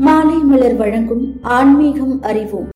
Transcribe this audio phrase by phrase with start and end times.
[0.00, 2.68] மாலை மலர் வழங்கும் ஆன்மீகம் அறிவோம்.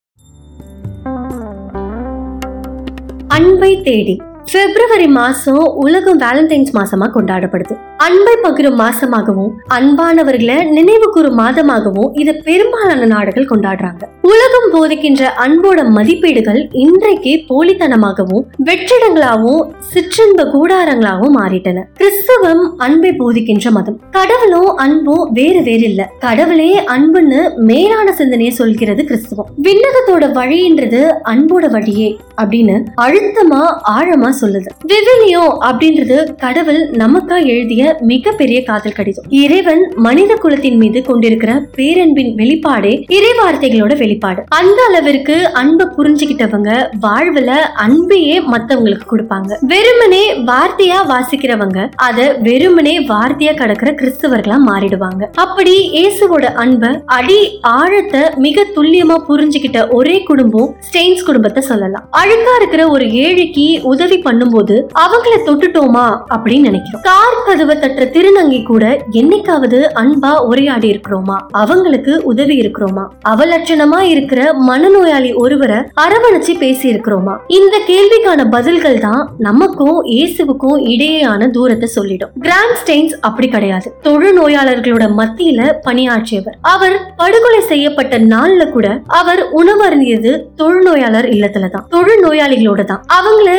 [3.29, 4.21] அன்பை தேடி
[4.55, 7.75] பிப்ரவரி மாசம் உலகம் வேலண்டைன்ஸ் மாசமா கொண்டாடப்படுது.
[7.97, 14.03] அன்பை பகிரும் மாசமாகவும் அன்பானவர்களை நினைவு கூறும் மாதமாகவும் இதை பெரும்பாலான நாடுகள் கொண்டாடுறாங்க.
[14.23, 21.83] உலகம் போதிக்கின்ற அன்போட மதிப்பீடுகள் இன்றைக்கு போலித்தனமாகவும் வெற்றிடங்களாகவும் சிற்றின்ப கூடாரங்களாகவும் மாறிட்டன.
[21.95, 24.01] கிறிஸ்தவம் அன்பை போதிக்கின்ற மதம்.
[24.11, 29.51] கடவுளும் அன்பும் வேறு வேறு இல்ல கடவுளே அன்புன்னு மேலான சிந்தனையை சொல்கிறது கிறிஸ்தவம்.
[29.63, 33.63] விண்ணகத்தோட வழின்றது அன்போட வழியே அப்படின்னு அழுத்தமா
[33.97, 34.71] ஆழமா சொல்லுது.
[34.93, 39.29] விவிலியோ அப்படின்றது கடவுள் நமக்கா எழுதிய மிகப்பெரிய காதல் கடிதம்.
[39.43, 44.41] இறைவன் மனித குலத்தின் மீது கொண்டிருக்கிற பேரன்பின் வெளிப்பாடே இறைவார்த்தைகளோட வெளிப்பாடு.
[44.61, 46.71] அந்த அளவிற்கு அன்பை புரிஞ்சுக்கிட்டவங்க
[47.07, 47.51] வாழ்வுல
[47.85, 49.53] அன்பையே மத்தவங்களுக்கு கொடுப்பாங்க.
[49.73, 55.23] வெறுமனே வார்த்தையா வாசிக்கிறவங்க அத வெறுமனே வார்த்தையா கடக்கிற கிறிஸ்தவர்களா மாறிடுவாங்க.
[55.45, 57.41] அப்படி இயேசுவோட அன்பை அடி
[57.79, 62.07] ஆழத்தை மிக துல்லியமா புரிஞ்சுக்கிட்ட ஒரே குடும்பம் ஸ்டெயின்ஸ் குடும்பத்தை சொல்லலாம்.
[62.21, 64.75] அழுக்கா இருக்கிற ஒரு ஏழைக்கு உதவி பண்ணும்போது
[65.05, 67.03] அவங்கள தொட்டுட்டோமா அப்படின்னு நினைக்கிறோம்.
[67.09, 68.85] கார் கதவை தட்டுற திருநங்கை கூட
[69.21, 71.37] என்னைக்காவது அன்பா உரையாடி இருக்கிறோமா?
[71.63, 73.05] அவங்களுக்கு உதவி இருக்கிறோமா?
[73.33, 77.35] அவலட்சணமா இருக்கிற மனநோயாளி ஒருவரை அரவணைச்சு பேசி இருக்கிறோமா?
[77.59, 82.33] இந்த கேள்விக்கான பதில்கள் தான் நமக்கும் இயேசுவுக்கும் இடையேயான தூரத்தை சொல்லிடும்.
[82.47, 83.89] கிராண்ட் ஸ்டெயின்ஸ் அப்படி கிடையாது.
[84.07, 86.57] தொழு நோயாளர்களோட மத்தியில பணியாற்றியவர்.
[86.75, 88.87] அவர் படுகொலை செய்யப்பட்ட நாள்ல கூட
[89.21, 90.31] அவர் உணவருந்தியது
[90.61, 93.51] தொழுநோயாளர் இல்லத்துல தான் தொழுநோயாளிகளோட தான் அவங்கள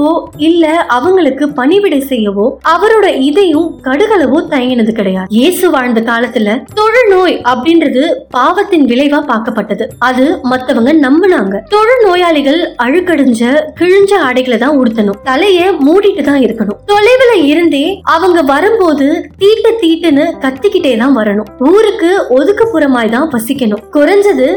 [0.00, 0.12] தொடவோ
[0.48, 0.64] இல்ல
[0.96, 5.28] அவங்களுக்கு பணிவிடை செய்யவோ அவரோட இதையும் கடுகளவோ தயங்கினது கிடையாது.
[5.38, 6.48] இயேசு வாழ்ந்த காலத்துல
[6.78, 9.86] தொழுநோய் அப்படின்றது பாவத்தின் விளைவா பார்க்கப்பட்டது.
[9.98, 11.56] அது மத்தவங்க நம்பினாங்க.
[11.74, 13.42] தொழுநோயாளிகள் அழுக்கடிஞ்ச
[13.80, 15.20] கிழிஞ்ச ஆடைகளை தான் உடுத்தணும்.
[15.30, 16.80] தலைய மூடிட்டு தான் இருக்கணும்.
[16.92, 17.84] தொலைவுல இருந்தே
[18.16, 21.50] அவங்க வரும்போது தீட்டு தீட்டுன்னு கத்திக்கிட்டே தான் வரணும்.
[21.72, 23.84] ஊருக்கு ஒதுக்குப்புறமாய் தான் வசிக்கணும்.
[23.96, 24.48] குறைஞ்சது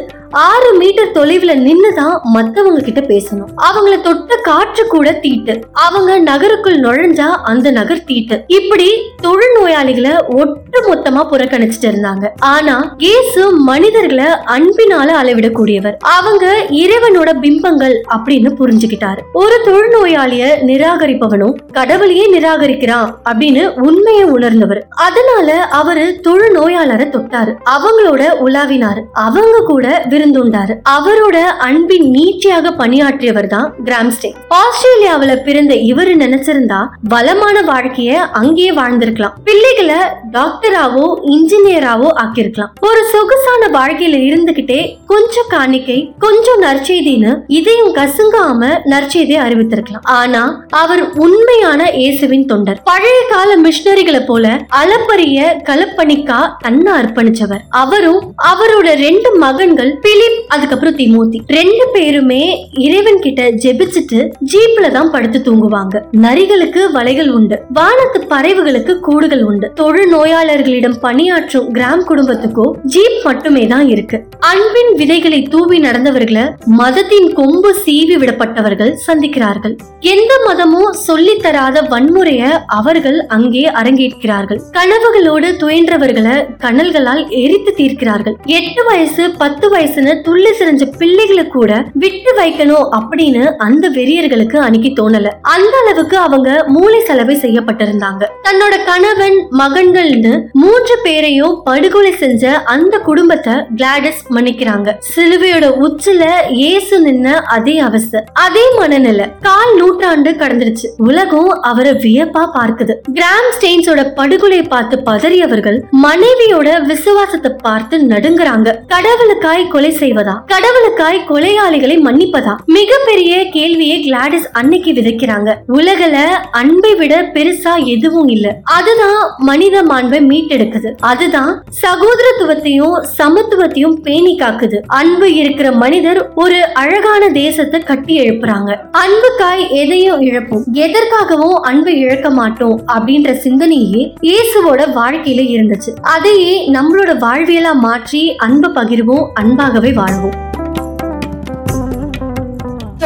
[0.49, 3.49] ஆறு மீட்டர் தொலைவுல நின்னுதான் மத்தவங்க கிட்ட பேசணும்.
[3.67, 5.59] அவங்கள தொட்ட காற்று கூட தீட்டு.
[5.73, 8.43] அவங்க நகருக்குள் நுழைஞ்சா அந்த நகர் தீட்டு.
[8.47, 8.89] இப்படி
[9.23, 12.29] தொழுநோயாளிகளை ஒட்டு மொத்தமா புறக்கணிச்சிட்டு இருந்தாங்க.
[12.39, 15.95] ஆனா இயேசு மனிதர்களை அன்பினால அளவிடக்கூடியவர்.
[15.99, 19.21] அவங்க இறைவனோட பிம்பங்கள் அப்படின்னு புரிஞ்சுக்கிட்டாரு.
[19.33, 24.87] ஒரு தொழுநோயாளிய நிராகரிப்பவனும் கடவுளையே நிராகரிக்கிறான் அப்படின்னு உண்மையை உணர்ந்தவர்.
[24.89, 27.53] அதனால அவரு தொழுநோயாளரை தொட்டாரு.
[27.75, 29.03] அவங்களோட உலாவினாரு.
[29.13, 30.75] அவங்க கூட விருந்துண்டாரு.
[30.89, 34.31] அவரோட அன்பின் நீட்சியாக பணியாற்றியவர் தான் கிராம்ஸ்டே.
[34.61, 36.79] ஆஸ்திரேலியாவுல பிறந்த இவரு நினைச்சிருந்தா
[37.13, 39.35] வளமான வாழ்க்கைய அங்கேயே வாழ்ந்திருக்கலாம்.
[39.43, 39.99] பிள்ளைகளை
[40.31, 42.71] டாக்டராவோ இன்ஜினியராவோ ஆக்கியிருக்கலாம்.
[42.81, 48.61] ஒரு சொகுசான வாழ்க்கையில இருந்துகிட்டே கொஞ்சம் காணிக்கை கொஞ்சம் நற்செய்தின்னு இதையும் கசுங்காம
[48.93, 50.03] நற்செய்தியை அறிவித்திருக்கலாம்.
[50.03, 52.81] ஆனா அவர் உண்மையான இயேசுவின் தொண்டர்.
[52.83, 57.61] பழைய கால மிஷினரிகளை போல அளப்பரிய கலப்பணிக்கா தன்னை அர்ப்பணிச்சவர்.
[57.69, 61.41] அவரும் அவரோட ரெண்டு மகன்கள் பிலிப் அதுக்கப்புறம் திமோத்தி.
[61.47, 66.01] ரெண்டு பேருமே இறைவன் கிட்ட ஜெபிச்சுட்டு ஜீப்ல தான் படுத்து தூங்குவாங்க.
[66.25, 67.57] நரிகளுக்கு வலைகள் உண்டு.
[67.73, 69.67] வானத்து பறவைகளுக்கு கூடுகள் உண்டு.
[69.75, 74.17] தொழு நோயாளர்களிடம் பணியாற்றும் கிராம் குடும்பத்துக்கோ ஜீப் மட்டுமே தான் இருக்கு.
[74.51, 79.75] அன்பின் விதைகளை தூவி நடந்தவர்களை மதத்தின் கொம்பு சீவி விடப்பட்டவர்கள் சந்திக்கிறார்கள்.
[80.13, 82.43] எந்த மதமும் சொல்லி தராத வன்முறைய
[82.79, 84.61] அவர்கள் அங்கே அரங்கேற்கிறார்கள்.
[84.77, 86.35] கனவுகளோடு துயன்றவர்களை
[86.65, 88.37] கனல்களால் எரித்து தீர்க்கிறார்கள்.
[88.59, 95.29] எட்டு வயசு பத்து வயசுன்னு துள்ளி சிரிஞ்ச பிள்ளைகளை கூட விட்டு வைக்கணும் அப்படின்னு அந்த வெறியர்களுக்கு அணுகி தோணல.
[95.41, 98.27] அந்த அளவுக்கு அவங்க மூளை செலவை செய்யப்பட்டிருந்தாங்க.
[98.43, 104.95] தன்னோட கணவன் மகன்கள்னு மூன்று பேரையும் படுகொலை செஞ்ச அந்த குடும்பத்தை கிளாடிஸ் மன்னிக்கிறாங்க.
[105.15, 108.21] சிலுவையோட உச்சில ஏசு நின்ன அதே அவஸ்தை.
[108.33, 109.25] அதே மனநிலை.
[109.41, 110.87] கால் நூற்றாண்டு கடந்துருச்சு.
[110.97, 112.93] உலகம் அவரை வியப்பா பார்க்குது.
[113.13, 118.75] கிராம் ஸ்டெயின்ஸோட படுகொலையை பார்த்து பதறியவர்கள் மனைவியோட விசுவாசத்தை பார்த்து நடுங்குறாங்க.
[118.87, 120.43] கடவுளுக்காய் கொலை செய்வதா?
[120.47, 122.55] கடவுளுக்காய் கொலையாளிகளை மன்னிப்பதா?
[122.65, 125.55] மிகப்பெரிய கேள்வியை கிளாடிஸ் அன்னைக்கு விதைக்கிறாங்க.
[125.67, 126.17] உலகல
[126.51, 128.59] அன்பை விட பெருசா எதுவும் இல்ல.
[128.63, 130.91] அதுதான் மனித மாண்பை மீட்டெடுக்குது.
[130.99, 134.79] அதுதான் சகோதரத்துவத்தையும் சமத்துவத்தையும் பேணி காக்குது.
[134.87, 138.71] அன்பு இருக்கிற மனிதர் ஒரு அழகான தேசத்தை கட்டி எழுப்புறாங்க.
[139.03, 140.63] அன்புக்காய் எதையும் இழப்போம்.
[140.73, 145.93] எதற்காகவும் அன்பை இழக்க மாட்டோம் அப்படின்ற சிந்தனையே இயேசுவோட வாழ்க்கையில இருந்துச்சு.
[146.01, 150.51] அதையே நம்மளோட வாழ்வியலா மாற்றி அன்பு பகிர்வோம் அன்பாகவே வாழ்வோம்.